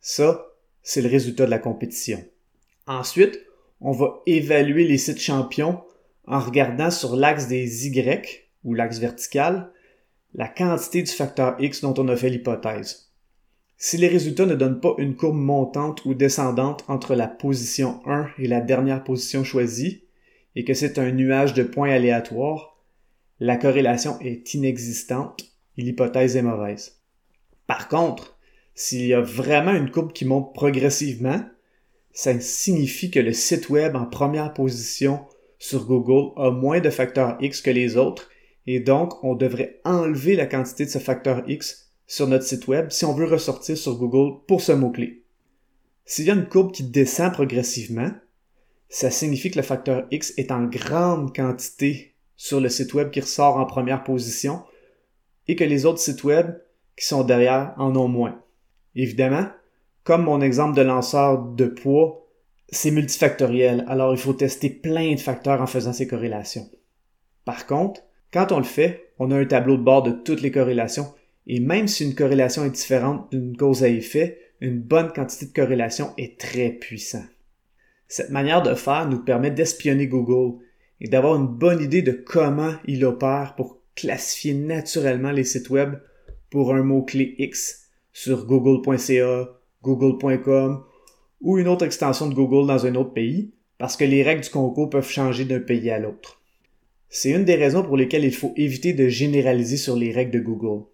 Ça, 0.00 0.46
c'est 0.82 1.02
le 1.02 1.08
résultat 1.08 1.46
de 1.46 1.50
la 1.50 1.58
compétition. 1.58 2.24
Ensuite, 2.86 3.40
on 3.80 3.92
va 3.92 4.22
évaluer 4.26 4.84
les 4.84 4.98
sites 4.98 5.20
champions 5.20 5.82
en 6.26 6.38
regardant 6.38 6.90
sur 6.90 7.16
l'axe 7.16 7.48
des 7.48 7.86
Y, 7.86 8.50
ou 8.64 8.74
l'axe 8.74 8.98
vertical, 8.98 9.70
la 10.34 10.48
quantité 10.48 11.02
du 11.02 11.10
facteur 11.10 11.56
X 11.60 11.80
dont 11.82 11.94
on 11.98 12.08
a 12.08 12.16
fait 12.16 12.30
l'hypothèse. 12.30 13.12
Si 13.76 13.96
les 13.96 14.08
résultats 14.08 14.46
ne 14.46 14.54
donnent 14.54 14.80
pas 14.80 14.94
une 14.98 15.16
courbe 15.16 15.36
montante 15.36 16.04
ou 16.04 16.14
descendante 16.14 16.84
entre 16.88 17.14
la 17.14 17.28
position 17.28 18.00
1 18.06 18.28
et 18.38 18.48
la 18.48 18.60
dernière 18.60 19.04
position 19.04 19.44
choisie, 19.44 20.04
et 20.56 20.64
que 20.64 20.74
c'est 20.74 20.98
un 20.98 21.10
nuage 21.10 21.54
de 21.54 21.62
points 21.62 21.90
aléatoires, 21.90 22.76
la 23.40 23.56
corrélation 23.56 24.18
est 24.20 24.54
inexistante 24.54 25.44
et 25.76 25.82
l'hypothèse 25.82 26.36
est 26.36 26.42
mauvaise. 26.42 27.00
Par 27.66 27.88
contre, 27.88 28.38
s'il 28.74 29.06
y 29.06 29.14
a 29.14 29.20
vraiment 29.20 29.72
une 29.72 29.90
courbe 29.90 30.12
qui 30.12 30.24
monte 30.24 30.54
progressivement, 30.54 31.40
ça 32.14 32.38
signifie 32.38 33.10
que 33.10 33.18
le 33.18 33.32
site 33.32 33.68
web 33.68 33.96
en 33.96 34.06
première 34.06 34.54
position 34.54 35.26
sur 35.58 35.84
Google 35.84 36.32
a 36.36 36.50
moins 36.50 36.80
de 36.80 36.88
facteurs 36.88 37.36
X 37.40 37.60
que 37.60 37.70
les 37.70 37.96
autres 37.96 38.30
et 38.66 38.80
donc 38.80 39.22
on 39.24 39.34
devrait 39.34 39.80
enlever 39.84 40.36
la 40.36 40.46
quantité 40.46 40.84
de 40.84 40.90
ce 40.90 40.98
facteur 40.98 41.42
X 41.48 41.90
sur 42.06 42.28
notre 42.28 42.44
site 42.44 42.68
web 42.68 42.90
si 42.90 43.04
on 43.04 43.14
veut 43.14 43.26
ressortir 43.26 43.76
sur 43.76 43.96
Google 43.98 44.44
pour 44.46 44.60
ce 44.62 44.72
mot-clé. 44.72 45.24
S'il 46.04 46.26
y 46.26 46.30
a 46.30 46.34
une 46.34 46.48
courbe 46.48 46.72
qui 46.72 46.84
descend 46.84 47.32
progressivement, 47.32 48.12
ça 48.88 49.10
signifie 49.10 49.50
que 49.50 49.58
le 49.58 49.62
facteur 49.62 50.06
X 50.12 50.34
est 50.36 50.52
en 50.52 50.64
grande 50.64 51.34
quantité 51.34 52.14
sur 52.36 52.60
le 52.60 52.68
site 52.68 52.94
web 52.94 53.10
qui 53.10 53.20
ressort 53.20 53.56
en 53.56 53.66
première 53.66 54.04
position 54.04 54.62
et 55.48 55.56
que 55.56 55.64
les 55.64 55.84
autres 55.84 55.98
sites 55.98 56.22
web 56.22 56.54
qui 56.96 57.06
sont 57.06 57.24
derrière 57.24 57.74
en 57.76 57.96
ont 57.96 58.08
moins. 58.08 58.40
Évidemment, 58.94 59.48
comme 60.04 60.24
mon 60.24 60.40
exemple 60.40 60.76
de 60.76 60.82
lanceur 60.82 61.42
de 61.42 61.66
poids, 61.66 62.26
c'est 62.68 62.90
multifactoriel, 62.90 63.84
alors 63.88 64.12
il 64.12 64.18
faut 64.18 64.32
tester 64.32 64.70
plein 64.70 65.14
de 65.14 65.20
facteurs 65.20 65.60
en 65.60 65.66
faisant 65.66 65.92
ces 65.92 66.06
corrélations. 66.06 66.68
Par 67.44 67.66
contre, 67.66 68.02
quand 68.32 68.52
on 68.52 68.58
le 68.58 68.64
fait, 68.64 69.12
on 69.18 69.30
a 69.30 69.38
un 69.38 69.44
tableau 69.44 69.76
de 69.76 69.82
bord 69.82 70.02
de 70.02 70.10
toutes 70.10 70.42
les 70.42 70.50
corrélations, 70.50 71.14
et 71.46 71.60
même 71.60 71.88
si 71.88 72.04
une 72.04 72.14
corrélation 72.14 72.64
est 72.64 72.70
différente 72.70 73.30
d'une 73.30 73.56
cause 73.56 73.82
à 73.82 73.88
effet, 73.88 74.38
une 74.60 74.80
bonne 74.80 75.12
quantité 75.12 75.46
de 75.46 75.52
corrélation 75.52 76.12
est 76.16 76.38
très 76.38 76.70
puissant. 76.70 77.24
Cette 78.08 78.30
manière 78.30 78.62
de 78.62 78.74
faire 78.74 79.08
nous 79.08 79.18
permet 79.18 79.50
d'espionner 79.50 80.06
Google 80.06 80.58
et 81.00 81.08
d'avoir 81.08 81.36
une 81.36 81.46
bonne 81.46 81.82
idée 81.82 82.02
de 82.02 82.12
comment 82.12 82.74
il 82.86 83.04
opère 83.04 83.54
pour 83.56 83.80
classifier 83.94 84.54
naturellement 84.54 85.32
les 85.32 85.44
sites 85.44 85.70
web 85.70 85.94
pour 86.50 86.74
un 86.74 86.82
mot-clé 86.82 87.34
X 87.38 87.88
sur 88.12 88.46
google.ca, 88.46 89.48
google.com 89.84 90.82
ou 91.40 91.58
une 91.58 91.68
autre 91.68 91.84
extension 91.84 92.26
de 92.26 92.34
Google 92.34 92.66
dans 92.66 92.86
un 92.86 92.94
autre 92.94 93.12
pays, 93.12 93.52
parce 93.78 93.96
que 93.96 94.04
les 94.04 94.22
règles 94.22 94.42
du 94.42 94.50
concours 94.50 94.90
peuvent 94.90 95.08
changer 95.08 95.44
d'un 95.44 95.60
pays 95.60 95.90
à 95.90 95.98
l'autre. 95.98 96.40
C'est 97.08 97.30
une 97.30 97.44
des 97.44 97.54
raisons 97.54 97.82
pour 97.82 97.96
lesquelles 97.96 98.24
il 98.24 98.34
faut 98.34 98.54
éviter 98.56 98.92
de 98.92 99.08
généraliser 99.08 99.76
sur 99.76 99.94
les 99.94 100.10
règles 100.10 100.32
de 100.32 100.40
Google. 100.40 100.84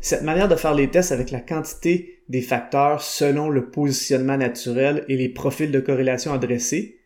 Cette 0.00 0.22
manière 0.22 0.48
de 0.48 0.56
faire 0.56 0.74
les 0.74 0.88
tests 0.88 1.12
avec 1.12 1.30
la 1.30 1.40
quantité 1.40 2.22
des 2.28 2.40
facteurs 2.40 3.02
selon 3.02 3.48
le 3.50 3.70
positionnement 3.70 4.36
naturel 4.36 5.04
et 5.08 5.16
les 5.16 5.28
profils 5.28 5.70
de 5.70 5.80
corrélation 5.80 6.32
adressés, 6.32 6.98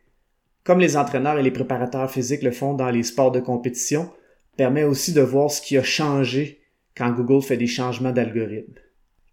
comme 0.64 0.80
les 0.80 0.96
entraîneurs 0.96 1.38
et 1.38 1.42
les 1.42 1.50
préparateurs 1.50 2.10
physiques 2.10 2.42
le 2.42 2.52
font 2.52 2.74
dans 2.74 2.90
les 2.90 3.02
sports 3.02 3.32
de 3.32 3.40
compétition, 3.40 4.10
permet 4.56 4.84
aussi 4.84 5.12
de 5.12 5.20
voir 5.20 5.50
ce 5.50 5.60
qui 5.60 5.76
a 5.76 5.82
changé 5.82 6.60
quand 6.96 7.10
Google 7.10 7.42
fait 7.42 7.56
des 7.56 7.66
changements 7.66 8.12
d'algorithme. 8.12 8.74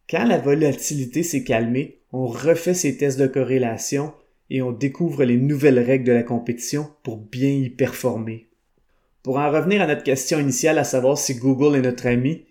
Quand 0.09 0.25
la 0.25 0.37
volatilité 0.37 1.23
s'est 1.23 1.43
calmée, 1.43 1.99
on 2.11 2.27
refait 2.27 2.73
ces 2.73 2.97
tests 2.97 3.19
de 3.19 3.27
corrélation 3.27 4.13
et 4.49 4.61
on 4.61 4.71
découvre 4.71 5.23
les 5.23 5.37
nouvelles 5.37 5.79
règles 5.79 6.05
de 6.05 6.11
la 6.11 6.23
compétition 6.23 6.89
pour 7.03 7.17
bien 7.17 7.49
y 7.49 7.69
performer. 7.69 8.49
Pour 9.23 9.37
en 9.37 9.49
revenir 9.49 9.81
à 9.81 9.87
notre 9.87 10.03
question 10.03 10.39
initiale 10.39 10.77
à 10.77 10.83
savoir 10.83 11.17
si 11.17 11.35
Google 11.35 11.77
est 11.77 11.81
notre 11.81 12.07
ami, 12.07 12.45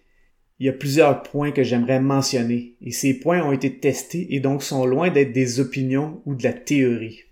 il 0.59 0.67
y 0.67 0.69
a 0.69 0.73
plusieurs 0.73 1.23
points 1.23 1.51
que 1.51 1.63
j'aimerais 1.63 2.01
mentionner, 2.01 2.77
et 2.81 2.93
ces 2.93 3.15
points 3.15 3.43
ont 3.43 3.53
été 3.53 3.79
testés 3.79 4.35
et 4.35 4.41
donc 4.41 4.63
sont 4.63 4.87
loin 4.87 5.11
d'être 5.11 5.33
des 5.33 5.61
opinions 5.61 6.23
ou 6.25 6.35
de 6.35 6.45
la 6.45 6.53
théorie. 6.53 7.25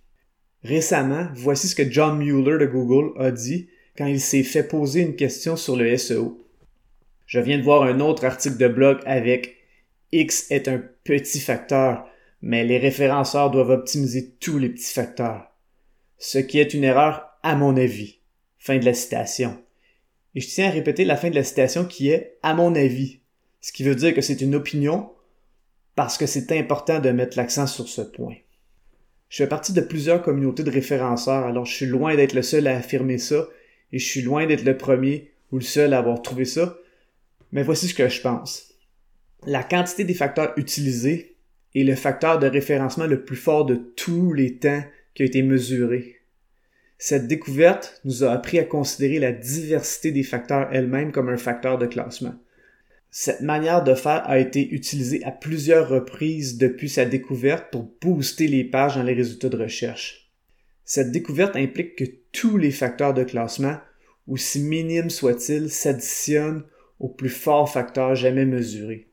Récemment, 0.62 1.28
voici 1.34 1.68
ce 1.68 1.74
que 1.74 1.90
John 1.90 2.18
Mueller 2.18 2.58
de 2.58 2.66
Google 2.66 3.12
a 3.18 3.30
dit 3.30 3.68
quand 3.96 4.06
il 4.06 4.20
s'est 4.20 4.42
fait 4.42 4.64
poser 4.64 5.00
une 5.00 5.16
question 5.16 5.56
sur 5.56 5.76
le 5.76 5.96
SEO. 5.96 6.44
Je 7.26 7.40
viens 7.40 7.58
de 7.58 7.62
voir 7.62 7.84
un 7.84 8.00
autre 8.00 8.24
article 8.24 8.56
de 8.58 8.68
blog 8.68 8.98
avec 9.06 9.59
X 10.12 10.50
est 10.50 10.68
un 10.68 10.82
petit 11.04 11.40
facteur, 11.40 12.06
mais 12.42 12.64
les 12.64 12.78
référenceurs 12.78 13.50
doivent 13.50 13.70
optimiser 13.70 14.30
tous 14.40 14.58
les 14.58 14.70
petits 14.70 14.92
facteurs. 14.92 15.52
Ce 16.18 16.38
qui 16.38 16.58
est 16.58 16.74
une 16.74 16.84
erreur 16.84 17.30
à 17.42 17.56
mon 17.56 17.76
avis. 17.76 18.18
Fin 18.58 18.78
de 18.78 18.84
la 18.84 18.94
citation. 18.94 19.62
Et 20.34 20.40
je 20.40 20.48
tiens 20.48 20.68
à 20.68 20.70
répéter 20.70 21.04
la 21.04 21.16
fin 21.16 21.30
de 21.30 21.34
la 21.34 21.44
citation 21.44 21.84
qui 21.84 22.10
est 22.10 22.38
à 22.42 22.54
mon 22.54 22.74
avis 22.74 23.20
ce 23.60 23.72
qui 23.72 23.82
veut 23.82 23.94
dire 23.94 24.14
que 24.14 24.20
c'est 24.20 24.40
une 24.40 24.54
opinion 24.54 25.10
parce 25.94 26.16
que 26.16 26.26
c'est 26.26 26.56
important 26.58 26.98
de 26.98 27.10
mettre 27.10 27.36
l'accent 27.36 27.66
sur 27.66 27.88
ce 27.88 28.00
point. 28.00 28.36
Je 29.28 29.36
fais 29.36 29.48
partie 29.48 29.72
de 29.72 29.80
plusieurs 29.80 30.22
communautés 30.22 30.64
de 30.64 30.70
référenceurs, 30.70 31.44
alors 31.44 31.66
je 31.66 31.74
suis 31.74 31.86
loin 31.86 32.16
d'être 32.16 32.32
le 32.32 32.42
seul 32.42 32.66
à 32.66 32.76
affirmer 32.76 33.18
ça, 33.18 33.46
et 33.92 33.98
je 33.98 34.06
suis 34.06 34.22
loin 34.22 34.46
d'être 34.46 34.64
le 34.64 34.76
premier 34.76 35.32
ou 35.52 35.56
le 35.56 35.64
seul 35.64 35.92
à 35.92 35.98
avoir 35.98 36.22
trouvé 36.22 36.44
ça, 36.44 36.76
mais 37.52 37.62
voici 37.62 37.88
ce 37.88 37.94
que 37.94 38.08
je 38.08 38.20
pense. 38.20 38.69
La 39.46 39.62
quantité 39.62 40.04
des 40.04 40.14
facteurs 40.14 40.52
utilisés 40.56 41.36
est 41.74 41.84
le 41.84 41.94
facteur 41.94 42.38
de 42.38 42.46
référencement 42.46 43.06
le 43.06 43.24
plus 43.24 43.36
fort 43.36 43.64
de 43.64 43.76
tous 43.76 44.34
les 44.34 44.56
temps 44.58 44.82
qui 45.14 45.22
a 45.22 45.26
été 45.26 45.42
mesuré. 45.42 46.16
Cette 46.98 47.26
découverte 47.26 48.02
nous 48.04 48.22
a 48.22 48.32
appris 48.32 48.58
à 48.58 48.64
considérer 48.64 49.18
la 49.18 49.32
diversité 49.32 50.12
des 50.12 50.22
facteurs 50.22 50.68
elles-mêmes 50.72 51.12
comme 51.12 51.30
un 51.30 51.38
facteur 51.38 51.78
de 51.78 51.86
classement. 51.86 52.34
Cette 53.10 53.40
manière 53.40 53.82
de 53.82 53.94
faire 53.94 54.28
a 54.28 54.38
été 54.38 54.68
utilisée 54.72 55.24
à 55.24 55.30
plusieurs 55.30 55.88
reprises 55.88 56.58
depuis 56.58 56.90
sa 56.90 57.06
découverte 57.06 57.70
pour 57.72 57.90
booster 58.02 58.46
les 58.46 58.64
pages 58.64 58.96
dans 58.96 59.02
les 59.02 59.14
résultats 59.14 59.48
de 59.48 59.56
recherche. 59.56 60.30
Cette 60.84 61.12
découverte 61.12 61.56
implique 61.56 61.96
que 61.96 62.04
tous 62.32 62.58
les 62.58 62.70
facteurs 62.70 63.14
de 63.14 63.24
classement, 63.24 63.78
aussi 64.28 64.60
minimes 64.60 65.10
soient-ils, 65.10 65.70
s'additionnent 65.70 66.64
au 66.98 67.08
plus 67.08 67.30
fort 67.30 67.72
facteur 67.72 68.14
jamais 68.14 68.44
mesuré. 68.44 69.09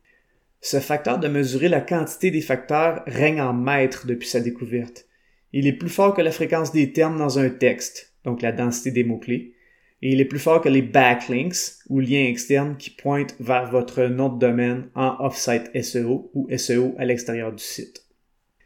Ce 0.69 0.81
facteur 0.81 1.17
de 1.17 1.29
mesurer 1.29 1.69
la 1.69 1.79
quantité 1.79 2.29
des 2.29 2.41
facteurs 2.41 3.01
règne 3.07 3.39
en 3.39 3.53
maître 3.53 4.05
depuis 4.05 4.27
sa 4.27 4.41
découverte. 4.41 5.05
Il 5.53 5.65
est 5.65 5.71
plus 5.71 5.87
fort 5.87 6.13
que 6.13 6.21
la 6.21 6.33
fréquence 6.33 6.73
des 6.73 6.91
termes 6.91 7.17
dans 7.17 7.39
un 7.39 7.49
texte, 7.49 8.17
donc 8.25 8.41
la 8.41 8.51
densité 8.51 8.91
des 8.91 9.05
mots-clés, 9.05 9.53
et 10.01 10.11
il 10.11 10.19
est 10.19 10.25
plus 10.25 10.39
fort 10.39 10.59
que 10.59 10.67
les 10.67 10.81
backlinks 10.81 11.55
ou 11.87 12.01
liens 12.01 12.25
externes 12.25 12.75
qui 12.75 12.89
pointent 12.89 13.37
vers 13.39 13.71
votre 13.71 14.07
nom 14.07 14.27
de 14.27 14.39
domaine 14.39 14.89
en 14.93 15.15
off-site 15.25 15.71
SEO 15.81 16.31
ou 16.33 16.49
SEO 16.57 16.95
à 16.97 17.05
l'extérieur 17.05 17.53
du 17.53 17.63
site. 17.63 18.05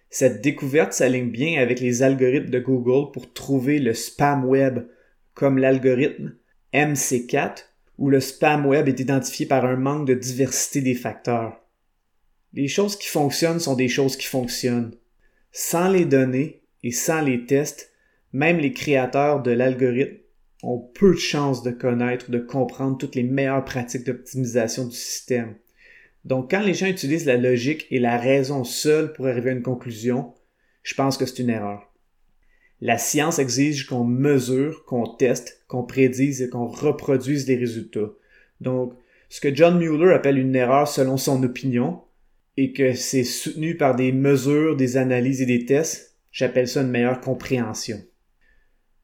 Cette 0.10 0.42
découverte 0.42 0.94
s'aligne 0.94 1.30
bien 1.30 1.62
avec 1.62 1.80
les 1.80 2.02
algorithmes 2.02 2.50
de 2.50 2.60
Google 2.60 3.12
pour 3.12 3.32
trouver 3.32 3.78
le 3.78 3.94
spam 3.94 4.44
web, 4.46 4.88
comme 5.36 5.60
l'algorithme 5.60 6.34
MC4 6.74 7.66
où 8.00 8.10
le 8.10 8.20
spam 8.20 8.66
web 8.66 8.88
est 8.88 9.00
identifié 9.00 9.46
par 9.46 9.66
un 9.66 9.76
manque 9.76 10.08
de 10.08 10.16
diversité 10.16 10.82
des 10.82 10.96
facteurs. 10.96 11.61
Les 12.54 12.68
choses 12.68 12.98
qui 12.98 13.08
fonctionnent 13.08 13.60
sont 13.60 13.76
des 13.76 13.88
choses 13.88 14.18
qui 14.18 14.28
fonctionnent. 14.28 14.94
Sans 15.52 15.90
les 15.90 16.06
données 16.06 16.62
et 16.84 16.92
sans 16.92 17.22
les 17.22 17.46
tests, 17.46 17.92
même 18.34 18.58
les 18.58 18.74
créateurs 18.74 19.42
de 19.42 19.52
l'algorithme 19.52 20.18
ont 20.64 20.80
peu 20.80 21.12
de 21.12 21.20
chances 21.20 21.64
de 21.64 21.72
connaître, 21.72 22.30
de 22.30 22.40
comprendre 22.40 22.98
toutes 22.98 23.16
les 23.16 23.24
meilleures 23.24 23.66
pratiques 23.66 24.06
d'optimisation 24.06 24.86
du 24.86 24.96
système. 24.96 25.56
Donc, 26.26 26.52
quand 26.52 26.62
les 26.62 26.74
gens 26.74 26.88
utilisent 26.88 27.26
la 27.26 27.38
logique 27.38 27.88
et 27.90 28.00
la 28.00 28.18
raison 28.18 28.64
seule 28.64 29.14
pour 29.14 29.28
arriver 29.28 29.50
à 29.50 29.54
une 29.54 29.64
conclusion, 29.64 30.34
je 30.84 30.94
pense 30.94 31.18
que 31.18 31.26
c'est 31.26 31.40
une 31.42 31.50
erreur. 31.50 31.92
La 32.80 32.98
science 32.98 33.40
exige 33.40 33.88
qu'on 33.88 34.04
mesure, 34.04 34.86
qu'on 34.86 35.08
teste, 35.08 35.64
qu'on 35.68 35.84
prédise 35.84 36.42
et 36.42 36.50
qu'on 36.50 36.68
reproduise 36.68 37.48
les 37.48 37.56
résultats. 37.56 38.12
Donc, 38.60 38.94
ce 39.30 39.40
que 39.40 39.54
John 39.54 39.80
Mueller 39.80 40.14
appelle 40.14 40.38
une 40.38 40.56
erreur 40.56 40.88
selon 40.88 41.18
son 41.18 41.42
opinion, 41.44 42.02
et 42.58 42.74
que 42.74 42.94
c'est 42.94 43.24
soutenu 43.24 43.78
par 43.78 43.96
des 43.96 44.12
mesures, 44.12 44.76
des 44.76 44.98
analyses 44.98 45.42
et 45.42 45.46
des 45.46 45.66
tests, 45.66 46.18
j'appelle 46.32 46.68
ça 46.68 46.82
une 46.82 46.90
meilleure 46.90 47.22
compréhension. 47.22 48.02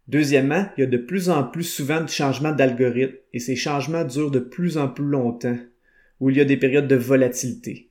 Deuxièmement, 0.08 0.68
il 0.78 0.82
y 0.82 0.84
a 0.84 0.90
de 0.90 0.98
plus 0.98 1.30
en 1.30 1.44
plus 1.44 1.64
souvent 1.64 2.02
de 2.02 2.10
changements 2.10 2.54
d'algorithme 2.54 3.16
et 3.34 3.40
ces 3.40 3.56
changements 3.56 4.06
durent 4.06 4.32
de 4.32 4.40
plus 4.40 4.78
en 4.78 4.88
plus 4.88 5.06
longtemps, 5.06 5.58
où 6.20 6.30
il 6.30 6.38
y 6.38 6.42
a 6.42 6.46
des 6.46 6.58
périodes 6.58 6.88
de 6.88 6.96
volatilité. 6.96 7.90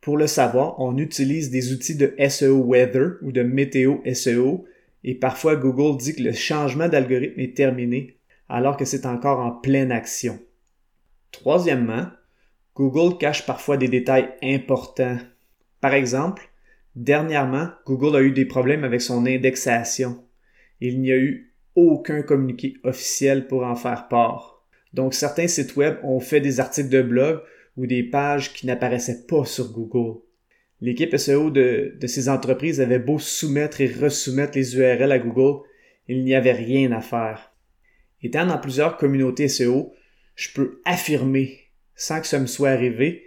Pour 0.00 0.16
le 0.16 0.26
savoir, 0.26 0.78
on 0.80 0.96
utilise 0.96 1.50
des 1.50 1.72
outils 1.72 1.96
de 1.96 2.14
SEO 2.28 2.64
Weather 2.64 3.16
ou 3.22 3.32
de 3.32 3.42
météo 3.42 3.98
SEO 4.14 4.64
et 5.02 5.14
parfois 5.14 5.56
Google 5.56 5.98
dit 5.98 6.14
que 6.14 6.22
le 6.22 6.32
changement 6.32 6.88
d'algorithme 6.88 7.40
est 7.40 7.56
terminé 7.56 8.16
alors 8.48 8.76
que 8.76 8.84
c'est 8.84 9.06
encore 9.06 9.40
en 9.40 9.52
pleine 9.52 9.92
action. 9.92 10.38
Troisièmement, 11.32 12.06
Google 12.74 13.18
cache 13.18 13.46
parfois 13.46 13.76
des 13.76 13.88
détails 13.88 14.30
importants. 14.42 15.18
Par 15.80 15.94
exemple, 15.94 16.50
dernièrement, 16.96 17.68
Google 17.86 18.16
a 18.16 18.22
eu 18.22 18.32
des 18.32 18.44
problèmes 18.44 18.84
avec 18.84 19.00
son 19.00 19.26
indexation. 19.26 20.24
Il 20.80 21.00
n'y 21.00 21.12
a 21.12 21.16
eu 21.16 21.54
aucun 21.74 22.22
communiqué 22.22 22.74
officiel 22.84 23.46
pour 23.46 23.64
en 23.64 23.76
faire 23.76 24.08
part. 24.08 24.64
Donc 24.92 25.14
certains 25.14 25.48
sites 25.48 25.76
web 25.76 25.98
ont 26.02 26.20
fait 26.20 26.40
des 26.40 26.60
articles 26.60 26.88
de 26.88 27.02
blog 27.02 27.40
ou 27.76 27.86
des 27.86 28.02
pages 28.02 28.52
qui 28.52 28.66
n'apparaissaient 28.66 29.26
pas 29.26 29.44
sur 29.44 29.72
Google. 29.72 30.20
L'équipe 30.80 31.16
SEO 31.16 31.50
de, 31.50 31.94
ces 32.06 32.28
entreprises 32.28 32.80
avait 32.80 32.98
beau 32.98 33.18
soumettre 33.18 33.80
et 33.80 33.86
resoumettre 33.86 34.56
les 34.56 34.76
URL 34.76 35.12
à 35.12 35.18
Google, 35.18 35.66
il 36.08 36.24
n'y 36.24 36.34
avait 36.34 36.52
rien 36.52 36.90
à 36.92 37.00
faire. 37.00 37.52
Étant 38.22 38.46
dans 38.46 38.58
plusieurs 38.58 38.96
communautés 38.96 39.48
SEO, 39.48 39.92
je 40.34 40.48
peux 40.54 40.80
affirmer, 40.84 41.69
sans 42.00 42.22
que 42.22 42.26
ça 42.26 42.38
me 42.38 42.46
soit 42.46 42.70
arrivé, 42.70 43.24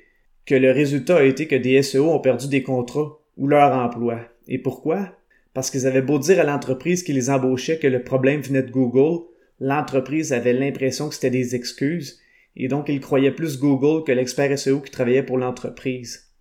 que 0.48 0.56
le 0.56 0.72
résultat 0.72 1.18
a 1.18 1.24
été 1.24 1.48
que 1.48 1.56
des 1.56 1.84
SEO 1.84 2.10
ont 2.10 2.20
perdu 2.20 2.48
des 2.48 2.64
contrats 2.64 3.20
ou 3.38 3.48
leur 3.48 3.72
emploi. 3.72 4.20
Et 4.48 4.58
pourquoi? 4.58 5.16
Parce 5.54 5.70
qu'ils 5.70 5.86
avaient 5.86 6.02
beau 6.02 6.18
dire 6.18 6.40
à 6.40 6.44
l'entreprise 6.44 7.04
qui 7.04 7.14
les 7.14 7.30
embauchait 7.30 7.78
que 7.78 7.86
le 7.86 8.04
problème 8.04 8.42
venait 8.42 8.64
de 8.64 8.72
Google, 8.72 9.26
l'entreprise 9.60 10.34
avait 10.34 10.54
l'impression 10.54 11.08
que 11.08 11.14
c'était 11.14 11.30
des 11.30 11.54
excuses, 11.54 12.20
et 12.56 12.68
donc 12.68 12.90
ils 12.90 13.00
croyaient 13.00 13.32
plus 13.32 13.60
Google 13.60 14.04
que 14.04 14.12
l'expert 14.12 14.58
SEO 14.58 14.80
qui 14.80 14.90
travaillait 14.90 15.22
pour 15.22 15.38
l'entreprise. 15.38 16.32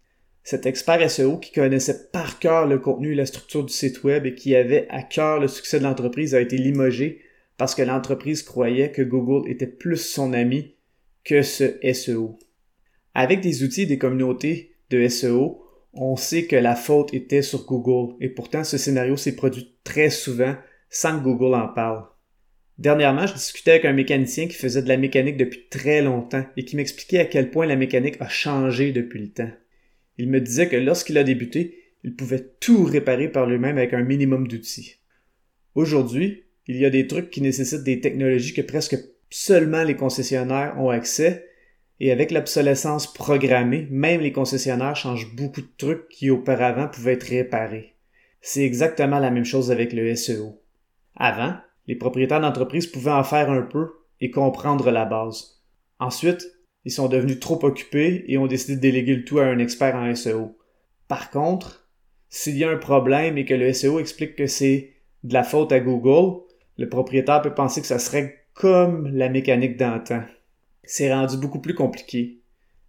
Cet 0.43 0.65
expert 0.65 1.11
SEO 1.11 1.37
qui 1.37 1.53
connaissait 1.53 2.09
par 2.13 2.39
cœur 2.39 2.67
le 2.67 2.79
contenu 2.79 3.13
et 3.13 3.17
la 3.17 3.27
structure 3.27 3.63
du 3.63 3.73
site 3.75 4.05
web 4.05 4.25
et 4.25 4.35
qui 4.35 4.57
avait 4.57 4.87
à 4.89 5.03
cœur 5.03 5.39
le 5.39 5.49
succès 5.49 5.79
de 5.81 5.85
l'entreprise 5.85 6.35
a 6.35 6.41
été 6.41 6.57
limogé 6.57 7.21
parce 7.59 7.75
que 7.75 7.83
l'entreprise 7.83 8.43
croyait 8.43 8.91
que 8.91 9.03
Google 9.03 9.51
était 9.51 9.67
plus 9.67 9.99
son 9.99 10.33
ami 10.33 10.75
que 11.25 11.43
ce 11.43 11.79
SEO. 11.93 12.39
Avec 13.15 13.41
des 13.41 13.63
outils 13.63 13.87
des 13.87 13.99
communautés 13.99 14.75
de 14.91 15.07
SEO, 15.09 15.63
on 15.93 16.17
sait 16.17 16.47
que 16.47 16.57
la 16.57 16.75
faute 16.75 17.13
était 17.13 17.43
sur 17.43 17.67
Google 17.67 18.15
et 18.21 18.29
pourtant 18.29 18.65
ce 18.65 18.79
scénario 18.79 19.17
s'est 19.17 19.37
produit 19.37 19.75
très 19.85 20.11
souvent 20.11 20.57
sans 20.89 21.19
que 21.19 21.25
Google 21.25 21.55
en 21.55 21.69
parle. 21.69 22.05
Dernièrement, 22.79 23.27
je 23.27 23.35
discutais 23.35 23.73
avec 23.73 23.85
un 23.85 23.93
mécanicien 23.93 24.49
qui 24.49 24.55
faisait 24.55 24.83
de 24.83 24.89
la 24.89 24.97
mécanique 24.97 25.37
depuis 25.37 25.69
très 25.71 26.03
longtemps 26.03 26.45
et 26.57 26.65
qui 26.65 26.77
m'expliquait 26.77 27.21
à 27.21 27.27
quel 27.27 27.51
point 27.51 27.67
la 27.67 27.77
mécanique 27.77 28.17
a 28.21 28.29
changé 28.29 28.93
depuis 28.93 29.21
le 29.21 29.31
temps. 29.31 29.51
Il 30.19 30.29
me 30.29 30.41
disait 30.41 30.69
que 30.69 30.77
lorsqu'il 30.77 31.19
a 31.19 31.25
débuté, 31.25 31.79
il 32.05 32.17
pouvait 32.17 32.55
tout 32.61 32.85
réparer 32.85 33.29
par 33.29 33.47
lui-même 33.47 33.79
avec 33.79 33.93
un 33.93 34.03
minimum 34.03 34.49
d'outils. 34.49 34.97
Aujourd'hui, 35.75 36.45
il 36.67 36.77
y 36.77 36.85
a 36.85 36.91
des 36.91 37.07
trucs 37.07 37.31
qui 37.31 37.41
nécessitent 37.41 37.85
des 37.85 38.01
technologies 38.01 38.55
que 38.55 38.63
presque 38.63 38.97
seulement 39.33 39.83
les 39.83 39.97
concessionnaires 39.97 40.75
ont 40.79 40.91
accès, 40.91 41.49
et 42.01 42.13
avec 42.13 42.31
l'obsolescence 42.31 43.13
programmée, 43.13 43.87
même 43.91 44.21
les 44.21 44.33
concessionnaires 44.33 44.97
changent 44.97 45.35
beaucoup 45.35 45.63
de 45.63 45.71
trucs 45.79 46.09
qui 46.09 46.31
auparavant 46.31 46.89
pouvaient 46.89 47.15
être 47.15 47.29
réparés. 47.29 47.95
C'est 48.41 48.65
exactement 48.65 49.21
la 49.21 49.31
même 49.31 49.45
chose 49.45 49.71
avec 49.71 49.93
le 49.93 50.15
SEO. 50.15 50.61
Avant, 51.17 51.55
les 51.87 51.95
propriétaires 51.95 52.41
d'entreprises 52.41 52.87
pouvaient 52.87 53.13
en 53.13 53.25
faire 53.25 53.51
un 53.51 53.63
peu 53.63 53.93
et 54.21 54.31
comprendre 54.31 54.91
la 54.91 55.05
base. 55.05 55.63
Ensuite, 55.99 56.47
ils 56.85 56.93
sont 56.93 57.09
devenus 57.09 57.41
trop 57.41 57.65
occupés 57.65 58.25
et 58.27 58.37
ont 58.39 58.47
décidé 58.47 58.77
de 58.77 58.81
déléguer 58.81 59.15
le 59.15 59.25
tout 59.25 59.39
à 59.39 59.45
un 59.45 59.59
expert 59.59 59.95
en 59.95 60.15
SEO. 60.15 60.59
Par 61.09 61.31
contre, 61.31 61.89
s'il 62.29 62.59
y 62.59 62.65
a 62.65 62.71
un 62.71 62.77
problème 62.77 63.39
et 63.39 63.45
que 63.45 63.55
le 63.55 63.73
SEO 63.73 64.01
explique 64.01 64.37
que 64.37 64.47
c'est 64.47 64.93
de 65.23 65.33
la 65.33 65.45
faute 65.45 65.73
à 65.73 65.81
Google, 65.81 66.43
le 66.77 66.89
propriétaire 66.89 67.43
peut 67.43 67.55
penser 67.55 67.81
que 67.81 67.87
ça 67.87 67.99
serait 67.99 68.42
comme 68.55 69.09
la 69.09 69.29
mécanique 69.29 69.77
d'antan. 69.77 70.23
C'est 70.85 71.13
rendu 71.13 71.37
beaucoup 71.37 71.61
plus 71.61 71.75
compliqué. 71.75 72.39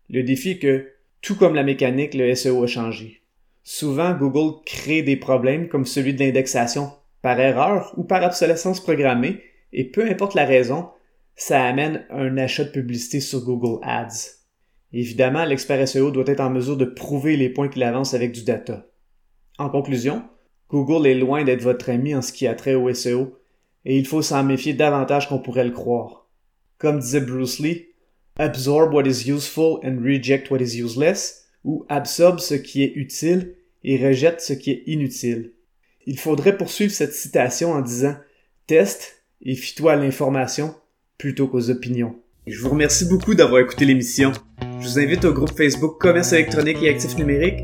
Le 0.10 0.24
défi 0.24 0.52
est 0.52 0.60
que, 0.60 0.90
tout 1.22 1.36
comme 1.36 1.56
la 1.56 1.64
mécanique, 1.64 2.14
le 2.14 2.34
SEO 2.36 2.64
a 2.64 2.68
changé. 2.68 3.22
Souvent, 3.64 4.14
Google 4.14 4.62
crée 4.66 5.04
des 5.04 5.16
problèmes 5.16 5.70
comme 5.70 5.86
celui 5.86 6.14
de 6.14 6.20
l'indexation 6.20 6.92
par 7.22 7.40
erreur 7.40 7.94
ou 7.98 8.04
par 8.04 8.24
obsolescence 8.24 8.82
programmée, 8.82 9.42
et 9.72 9.86
peu 9.86 10.06
importe 10.06 10.36
la 10.36 10.46
raison, 10.46 10.90
ça 11.36 11.64
amène 11.64 12.06
un 12.10 12.38
achat 12.38 12.66
de 12.66 12.72
publicité 12.72 13.22
sur 13.22 13.44
Google 13.44 13.80
Ads. 13.84 14.42
Évidemment, 14.92 15.46
l'expert 15.46 15.88
SEO 15.88 16.12
doit 16.12 16.28
être 16.28 16.42
en 16.42 16.50
mesure 16.50 16.78
de 16.78 16.86
prouver 16.86 17.38
les 17.38 17.50
points 17.50 17.70
qu'il 17.70 17.84
avance 17.84 18.14
avec 18.14 18.34
du 18.34 18.44
data. 18.44 18.86
En 19.58 19.70
conclusion, 19.70 20.24
Google 20.70 21.08
est 21.08 21.16
loin 21.16 21.44
d'être 21.44 21.62
votre 21.62 21.90
ami 21.90 22.14
en 22.14 22.22
ce 22.22 22.34
qui 22.34 22.46
a 22.46 22.54
trait 22.54 22.76
au 22.76 22.94
SEO, 22.94 23.40
et 23.86 23.98
il 23.98 24.08
faut 24.08 24.22
s'en 24.22 24.44
méfier 24.44 24.74
davantage 24.74 25.28
qu'on 25.28 25.40
pourrait 25.40 25.66
le 25.66 25.72
croire. 25.72 26.28
Comme 26.78 27.00
disait 27.00 27.22
Bruce 27.22 27.60
Lee, 27.60 27.88
absorb 28.38 28.94
what 28.94 29.06
is 29.06 29.30
useful 29.30 29.80
and 29.84 30.02
reject 30.04 30.50
what 30.52 30.60
is 30.60 30.80
useless, 30.82 31.46
ou 31.64 31.86
absorbe 31.90 32.40
ce 32.40 32.56
qui 32.56 32.84
est 32.84 32.94
utile 32.96 33.56
et 33.84 33.98
rejette 34.06 34.42
ce 34.42 34.54
qui 34.54 34.72
est 34.72 34.84
inutile. 34.88 35.54
Il 36.06 36.20
faudrait 36.20 36.58
poursuivre 36.58 36.92
cette 36.92 37.14
citation 37.14 37.72
en 37.72 37.82
disant 37.82 38.16
teste 38.68 39.24
et 39.42 39.56
fie-toi 39.56 39.94
à 39.94 39.96
l'information 39.96 40.76
plutôt 41.18 41.48
qu'aux 41.48 41.70
opinions. 41.70 42.16
Je 42.48 42.60
vous 42.60 42.70
remercie 42.70 43.06
beaucoup 43.06 43.36
d'avoir 43.36 43.62
écouté 43.62 43.86
l'émission. 43.86 44.34
Je 44.82 44.88
vous 44.88 45.00
invite 45.00 45.24
au 45.24 45.32
groupe 45.32 45.56
Facebook 45.56 45.98
Commerce 46.00 46.34
électronique 46.34 46.82
et 46.82 46.90
actifs 46.90 47.18
numériques. 47.18 47.64